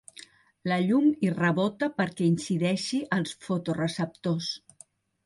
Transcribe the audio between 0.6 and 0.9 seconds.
La